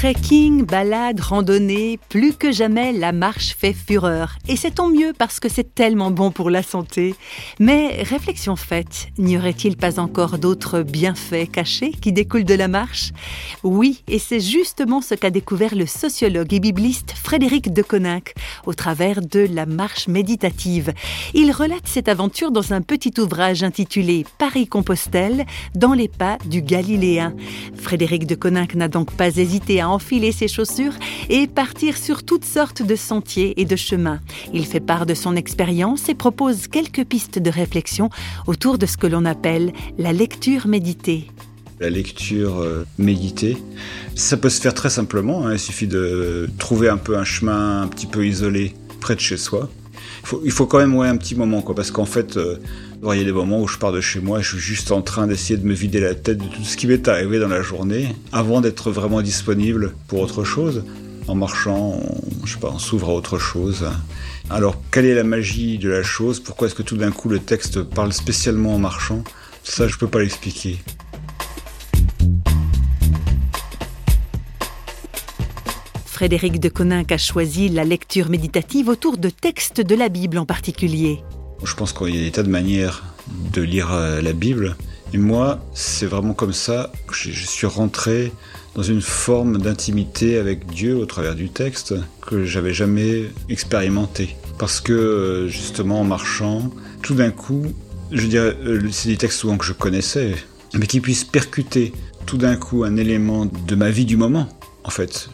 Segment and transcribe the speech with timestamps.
[0.00, 4.36] Trekking, balade, randonnée, plus que jamais la marche fait fureur.
[4.48, 7.14] Et c'est tant mieux parce que c'est tellement bon pour la santé.
[7.58, 13.12] Mais réflexion faite, n'y aurait-il pas encore d'autres bienfaits cachés qui découlent de la marche?
[13.62, 18.32] Oui, et c'est justement ce qu'a découvert le sociologue et bibliste Frédéric de Coninck
[18.66, 20.92] au travers de la marche méditative.
[21.34, 27.34] Il relate cette aventure dans un petit ouvrage intitulé Paris-Compostelle dans les pas du Galiléen.
[27.74, 30.94] Frédéric de Coninck n'a donc pas hésité à enfiler ses chaussures
[31.28, 34.20] et partir sur toutes sortes de sentiers et de chemins.
[34.52, 38.10] Il fait part de son expérience et propose quelques pistes de réflexion
[38.46, 41.28] autour de ce que l'on appelle la lecture méditée.
[41.80, 43.56] La lecture euh, méditée,
[44.14, 45.46] ça peut se faire très simplement.
[45.46, 45.54] Hein.
[45.54, 49.38] Il suffit de trouver un peu un chemin un petit peu isolé près de chez
[49.38, 49.70] soi.
[50.44, 52.58] Il faut, quand même ouais, un petit moment, quoi, parce qu'en fait, euh,
[53.02, 55.00] il y a des moments où je pars de chez moi, je suis juste en
[55.00, 57.62] train d'essayer de me vider la tête de tout ce qui m'est arrivé dans la
[57.62, 60.84] journée, avant d'être vraiment disponible pour autre chose.
[61.28, 63.86] En marchant, on, je sais pas, on s'ouvre à autre chose.
[64.50, 66.40] Alors, quelle est la magie de la chose?
[66.40, 69.24] Pourquoi est-ce que tout d'un coup le texte parle spécialement en marchant?
[69.64, 70.78] Ça, je peux pas l'expliquer.
[76.20, 80.44] Frédéric de Coninck a choisi la lecture méditative autour de textes de la Bible en
[80.44, 81.24] particulier.
[81.64, 83.04] Je pense qu'il y a des tas de manières
[83.54, 84.76] de lire euh, la Bible.
[85.14, 88.32] Et moi, c'est vraiment comme ça que je suis rentré
[88.74, 94.36] dans une forme d'intimité avec Dieu au travers du texte que j'avais jamais expérimenté.
[94.58, 97.64] Parce que euh, justement en marchant, tout d'un coup,
[98.12, 100.34] je dirais, euh, c'est des textes souvent que je connaissais,
[100.74, 101.94] mais qui puissent percuter
[102.26, 104.50] tout d'un coup un élément de ma vie du moment.
[104.82, 105.28] En fait,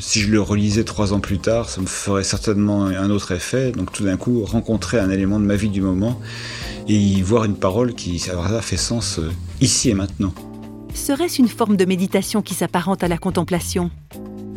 [0.00, 3.72] si je le relisais trois ans plus tard, ça me ferait certainement un autre effet.
[3.72, 6.20] Donc tout d'un coup, rencontrer un élément de ma vie du moment
[6.86, 10.32] et y voir une parole qui ça fait sens euh, ici et maintenant.
[10.94, 13.90] Serait-ce une forme de méditation qui s'apparente à la contemplation?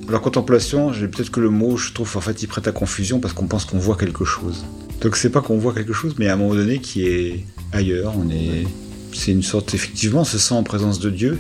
[0.10, 3.20] La contemplation, j'ai peut-être que le mot, je trouve en fait, il prête à confusion
[3.20, 4.66] parce qu'on pense qu'on voit quelque chose.
[5.02, 8.14] Donc c'est pas qu'on voit quelque chose, mais à un moment donné qui est ailleurs.
[8.18, 8.68] On est,
[9.14, 11.40] c'est une sorte effectivement, on se sent en présence de Dieu,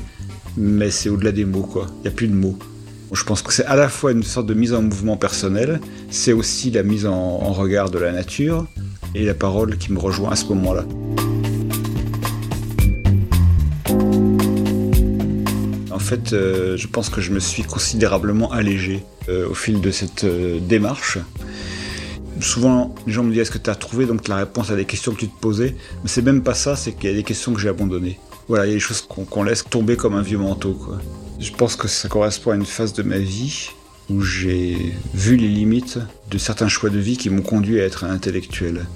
[0.59, 1.87] mais c'est au-delà des mots quoi.
[1.99, 2.57] Il n'y a plus de mots.
[3.11, 5.79] Je pense que c'est à la fois une sorte de mise en mouvement personnel,
[6.11, 8.67] c'est aussi la mise en, regard de la nature
[9.15, 10.85] et la parole qui me rejoint à ce moment-là.
[15.91, 19.91] En fait, euh, je pense que je me suis considérablement allégé euh, au fil de
[19.91, 21.17] cette euh, démarche.
[22.41, 24.05] Souvent, les gens me disent est-ce que tu as trouvé?
[24.05, 26.75] Donc la réponse à des questions que tu te posais Mais c'est même pas ça,
[26.75, 28.19] c'est qu'il y a des questions que j'ai abandonnées.
[28.49, 30.75] Voilà, il y a des choses qu'on laisse tomber comme un vieux manteau.
[31.39, 33.69] Je pense que ça correspond à une phase de ma vie
[34.09, 35.99] où j'ai vu les limites
[36.31, 38.87] de certains choix de vie qui m'ont conduit à être un intellectuel.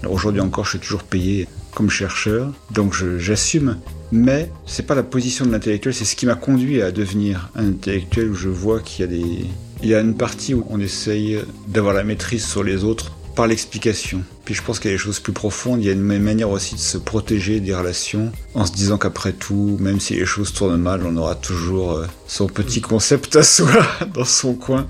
[0.00, 3.76] Alors aujourd'hui encore, je suis toujours payé comme chercheur, donc j'assume.
[4.10, 8.30] Mais c'est pas la position de l'intellectuel, c'est ce qui m'a conduit à devenir intellectuel
[8.30, 9.46] où je vois qu'il
[9.82, 14.22] y a une partie où on essaye d'avoir la maîtrise sur les autres par l'explication.
[14.44, 16.50] Puis je pense qu'il y a des choses plus profondes, il y a une manière
[16.50, 20.52] aussi de se protéger des relations en se disant qu'après tout, même si les choses
[20.52, 24.86] tournent mal, on aura toujours euh, son petit concept à soi dans son coin.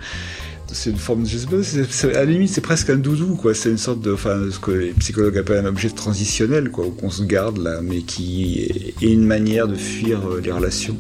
[0.73, 3.55] C'est une forme, je sais pas, à la limite c'est presque un doudou quoi.
[3.55, 7.11] C'est une sorte de, enfin, ce que les psychologues appellent un objet transitionnel quoi, qu'on
[7.11, 8.63] se garde là, mais qui
[9.01, 10.97] est une manière de fuir euh, les relations.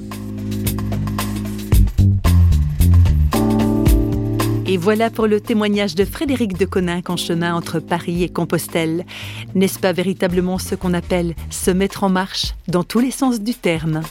[4.75, 9.07] Et voilà pour le témoignage de Frédéric de Coninck en chemin entre Paris et Compostelle.
[9.55, 13.55] N'est-ce pas véritablement ce qu'on appelle se mettre en marche dans tous les sens du
[13.55, 14.03] terme?